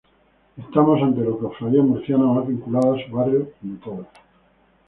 Estamos 0.63 0.99
ante 1.03 1.21
la 1.23 1.37
cofradía 1.41 1.83
murciana 1.83 2.25
más 2.25 2.47
vinculada 2.47 2.95
a 2.95 3.05
su 3.05 3.11
barrio 3.15 3.51
de 3.61 3.77
todas. 3.83 4.07